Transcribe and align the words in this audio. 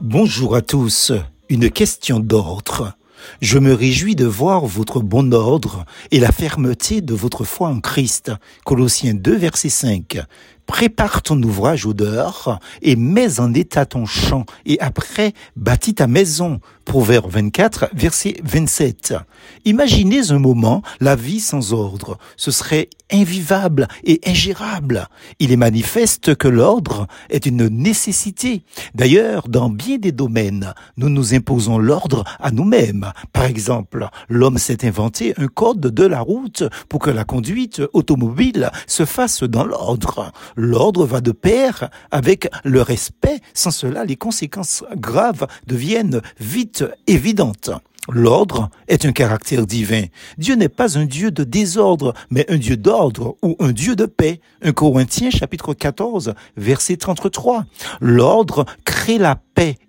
Bonjour 0.00 0.54
à 0.54 0.62
tous. 0.62 1.10
Une 1.48 1.72
question 1.72 2.20
d'ordre. 2.20 2.94
Je 3.40 3.58
me 3.58 3.74
réjouis 3.74 4.14
de 4.14 4.26
voir 4.26 4.64
votre 4.64 5.00
bon 5.00 5.34
ordre 5.34 5.84
et 6.12 6.20
la 6.20 6.30
fermeté 6.30 7.00
de 7.00 7.14
votre 7.14 7.42
foi 7.42 7.68
en 7.68 7.80
Christ. 7.80 8.30
Colossiens 8.64 9.14
2, 9.14 9.36
verset 9.36 9.70
5. 9.70 10.20
Prépare 10.68 11.22
ton 11.22 11.42
ouvrage 11.42 11.86
au 11.86 11.94
dehors 11.94 12.60
et 12.82 12.94
mets 12.94 13.40
en 13.40 13.54
état 13.54 13.86
ton 13.86 14.04
champ 14.04 14.44
et 14.66 14.78
après 14.80 15.32
bâtis 15.56 15.94
ta 15.94 16.06
maison. 16.06 16.60
Proverbe 16.84 17.30
24, 17.30 17.90
verset 17.92 18.36
27. 18.44 19.14
Imaginez 19.66 20.30
un 20.30 20.38
moment 20.38 20.82
la 21.00 21.16
vie 21.16 21.40
sans 21.40 21.74
ordre. 21.74 22.16
Ce 22.36 22.50
serait 22.50 22.88
invivable 23.12 23.88
et 24.04 24.20
ingérable. 24.26 25.08
Il 25.38 25.52
est 25.52 25.56
manifeste 25.56 26.34
que 26.34 26.48
l'ordre 26.48 27.06
est 27.28 27.44
une 27.44 27.68
nécessité. 27.68 28.62
D'ailleurs, 28.94 29.48
dans 29.48 29.68
bien 29.68 29.98
des 29.98 30.12
domaines, 30.12 30.72
nous 30.96 31.10
nous 31.10 31.34
imposons 31.34 31.78
l'ordre 31.78 32.24
à 32.40 32.50
nous-mêmes. 32.50 33.12
Par 33.32 33.44
exemple, 33.44 34.08
l'homme 34.30 34.58
s'est 34.58 34.86
inventé 34.86 35.34
un 35.36 35.46
code 35.46 35.80
de 35.80 36.06
la 36.06 36.20
route 36.20 36.64
pour 36.88 37.00
que 37.00 37.10
la 37.10 37.24
conduite 37.24 37.82
automobile 37.92 38.70
se 38.86 39.04
fasse 39.04 39.42
dans 39.42 39.64
l'ordre. 39.64 40.32
L'ordre 40.60 41.06
va 41.06 41.20
de 41.20 41.30
pair 41.30 41.88
avec 42.10 42.50
le 42.64 42.82
respect. 42.82 43.40
Sans 43.54 43.70
cela, 43.70 44.04
les 44.04 44.16
conséquences 44.16 44.82
graves 44.96 45.46
deviennent 45.68 46.20
vite 46.40 46.84
évidentes. 47.06 47.70
L'ordre 48.10 48.68
est 48.88 49.04
un 49.04 49.12
caractère 49.12 49.66
divin. 49.66 50.06
Dieu 50.36 50.56
n'est 50.56 50.68
pas 50.68 50.98
un 50.98 51.04
Dieu 51.04 51.30
de 51.30 51.44
désordre, 51.44 52.12
mais 52.30 52.44
un 52.50 52.56
Dieu 52.56 52.76
d'ordre 52.76 53.36
ou 53.42 53.54
un 53.60 53.70
Dieu 53.70 53.94
de 53.94 54.06
paix. 54.06 54.40
1 54.62 54.72
Corinthiens 54.72 55.30
chapitre 55.30 55.74
14 55.74 56.34
verset 56.56 56.96
33. 56.96 57.64
L'ordre 58.00 58.64
crée 58.84 59.18
la 59.18 59.36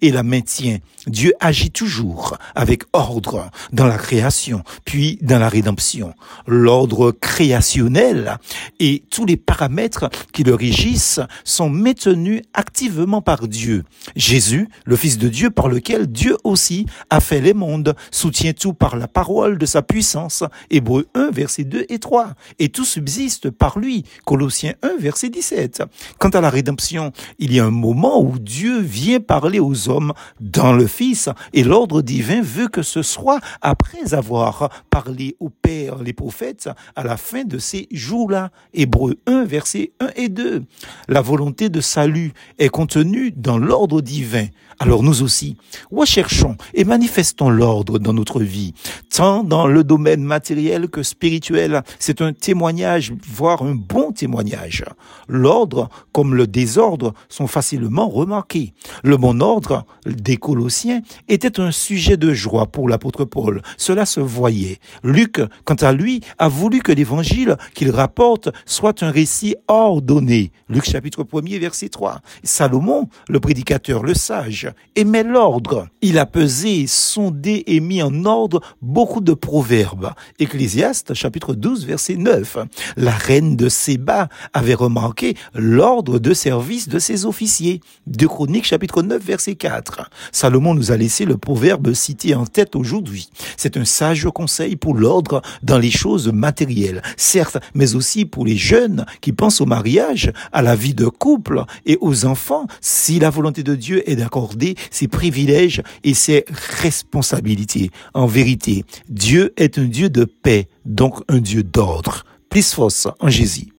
et 0.00 0.10
la 0.10 0.22
maintient. 0.22 0.78
Dieu 1.06 1.32
agit 1.40 1.70
toujours 1.70 2.36
avec 2.54 2.84
ordre 2.92 3.50
dans 3.72 3.86
la 3.86 3.98
création, 3.98 4.62
puis 4.84 5.18
dans 5.22 5.38
la 5.38 5.48
rédemption. 5.48 6.14
L'ordre 6.46 7.10
créationnel 7.10 8.38
et 8.80 9.02
tous 9.10 9.26
les 9.26 9.36
paramètres 9.36 10.08
qui 10.32 10.44
le 10.44 10.54
régissent 10.54 11.20
sont 11.44 11.68
maintenus 11.68 12.42
activement 12.54 13.22
par 13.22 13.48
Dieu. 13.48 13.84
Jésus, 14.16 14.68
le 14.84 14.96
Fils 14.96 15.18
de 15.18 15.28
Dieu 15.28 15.50
par 15.50 15.68
lequel 15.68 16.06
Dieu 16.06 16.36
aussi 16.44 16.86
a 17.10 17.20
fait 17.20 17.40
les 17.40 17.54
mondes, 17.54 17.94
soutient 18.10 18.52
tout 18.52 18.72
par 18.74 18.96
la 18.96 19.08
parole 19.08 19.58
de 19.58 19.66
sa 19.66 19.82
puissance. 19.82 20.44
Hébreu 20.70 21.06
1, 21.14 21.30
verset 21.30 21.64
2 21.64 21.86
et 21.88 21.98
3. 21.98 22.34
Et 22.58 22.68
tout 22.68 22.84
subsiste 22.84 23.50
par 23.50 23.78
lui. 23.78 24.04
Colossiens 24.24 24.74
1, 24.82 24.96
verset 24.98 25.28
17. 25.28 25.82
Quant 26.18 26.30
à 26.30 26.40
la 26.40 26.50
rédemption, 26.50 27.12
il 27.38 27.52
y 27.52 27.60
a 27.60 27.64
un 27.64 27.70
moment 27.70 28.20
où 28.20 28.38
Dieu 28.38 28.80
vient 28.80 29.20
parler 29.20 29.53
aux 29.60 29.88
hommes 29.88 30.12
dans 30.40 30.72
le 30.72 30.86
Fils 30.86 31.28
et 31.52 31.64
l'ordre 31.64 32.02
divin 32.02 32.40
veut 32.42 32.68
que 32.68 32.82
ce 32.82 33.02
soit 33.02 33.40
après 33.62 34.14
avoir 34.14 34.70
parlé 34.90 35.36
au 35.40 35.50
Père, 35.50 36.02
les 36.02 36.12
prophètes, 36.12 36.68
à 36.96 37.04
la 37.04 37.16
fin 37.16 37.44
de 37.44 37.58
ces 37.58 37.88
jours-là. 37.90 38.50
Hébreu 38.72 39.16
1, 39.26 39.44
verset 39.44 39.92
1 40.00 40.08
et 40.16 40.28
2. 40.28 40.64
La 41.08 41.20
volonté 41.20 41.68
de 41.68 41.80
salut 41.80 42.32
est 42.58 42.68
contenue 42.68 43.32
dans 43.32 43.58
l'ordre 43.58 44.00
divin. 44.00 44.46
Alors 44.78 45.02
nous 45.02 45.22
aussi, 45.22 45.56
recherchons 45.92 46.56
et 46.74 46.84
manifestons 46.84 47.48
l'ordre 47.48 47.98
dans 47.98 48.12
notre 48.12 48.40
vie, 48.40 48.74
tant 49.10 49.44
dans 49.44 49.66
le 49.66 49.84
domaine 49.84 50.22
matériel 50.22 50.88
que 50.88 51.02
spirituel. 51.02 51.82
C'est 51.98 52.20
un 52.20 52.32
témoignage, 52.32 53.12
voire 53.28 53.62
un 53.62 53.74
bon 53.74 54.12
témoignage. 54.12 54.84
L'ordre 55.28 55.88
comme 56.12 56.34
le 56.34 56.46
désordre 56.46 57.14
sont 57.28 57.46
facilement 57.46 58.08
remarqués. 58.08 58.74
Le 59.02 59.16
bon 59.16 59.40
ordre 59.44 59.84
des 60.06 60.36
Colossiens 60.36 61.02
était 61.28 61.60
un 61.60 61.70
sujet 61.70 62.16
de 62.16 62.32
joie 62.32 62.66
pour 62.66 62.88
l'apôtre 62.88 63.24
Paul. 63.24 63.62
Cela 63.76 64.06
se 64.06 64.20
voyait. 64.20 64.78
Luc, 65.02 65.40
quant 65.64 65.74
à 65.74 65.92
lui, 65.92 66.20
a 66.38 66.48
voulu 66.48 66.80
que 66.80 66.92
l'évangile 66.92 67.56
qu'il 67.74 67.90
rapporte 67.90 68.48
soit 68.66 69.02
un 69.02 69.10
récit 69.10 69.56
ordonné. 69.68 70.50
Luc 70.68 70.84
chapitre 70.84 71.26
1 71.32 71.58
verset 71.58 71.88
3. 71.90 72.20
Salomon, 72.42 73.08
le 73.28 73.40
prédicateur, 73.40 74.02
le 74.02 74.14
sage, 74.14 74.72
aimait 74.96 75.22
l'ordre. 75.22 75.88
Il 76.00 76.18
a 76.18 76.26
pesé, 76.26 76.86
sondé 76.86 77.64
et 77.66 77.80
mis 77.80 78.02
en 78.02 78.24
ordre 78.24 78.60
beaucoup 78.80 79.20
de 79.20 79.34
proverbes. 79.34 80.12
Ecclésiaste 80.38 81.14
chapitre 81.14 81.54
12 81.54 81.86
verset 81.86 82.16
9. 82.16 82.58
La 82.96 83.12
reine 83.12 83.56
de 83.56 83.68
Séba 83.68 84.28
avait 84.52 84.74
remarqué 84.74 85.36
l'ordre 85.54 86.18
de 86.18 86.32
service 86.32 86.88
de 86.88 86.98
ses 86.98 87.26
officiers. 87.26 87.80
De 88.06 88.26
Chroniques 88.26 88.66
chapitre 88.66 89.02
9 89.02 89.22
verset 89.34 89.56
4. 89.56 90.10
Salomon 90.30 90.74
nous 90.74 90.92
a 90.92 90.96
laissé 90.96 91.24
le 91.24 91.36
proverbe 91.36 91.92
cité 91.92 92.36
en 92.36 92.46
tête 92.46 92.76
aujourd'hui. 92.76 93.30
C'est 93.56 93.76
un 93.76 93.84
sage 93.84 94.28
conseil 94.32 94.76
pour 94.76 94.94
l'ordre 94.94 95.42
dans 95.64 95.78
les 95.78 95.90
choses 95.90 96.28
matérielles, 96.28 97.02
certes, 97.16 97.56
mais 97.74 97.96
aussi 97.96 98.26
pour 98.26 98.46
les 98.46 98.56
jeunes 98.56 99.04
qui 99.20 99.32
pensent 99.32 99.60
au 99.60 99.66
mariage, 99.66 100.32
à 100.52 100.62
la 100.62 100.76
vie 100.76 100.94
de 100.94 101.08
couple 101.08 101.64
et 101.84 101.98
aux 102.00 102.26
enfants, 102.26 102.68
si 102.80 103.18
la 103.18 103.30
volonté 103.30 103.64
de 103.64 103.74
Dieu 103.74 104.08
est 104.08 104.14
d'accorder 104.14 104.76
ses 104.92 105.08
privilèges 105.08 105.82
et 106.04 106.14
ses 106.14 106.44
responsabilités. 106.80 107.90
En 108.14 108.26
vérité, 108.26 108.84
Dieu 109.08 109.52
est 109.56 109.78
un 109.78 109.86
Dieu 109.86 110.10
de 110.10 110.24
paix, 110.24 110.68
donc 110.84 111.22
un 111.28 111.38
Dieu 111.38 111.64
d'ordre. 111.64 112.24
Plus 112.50 112.78
en 113.18 113.28
Jésus. 113.28 113.72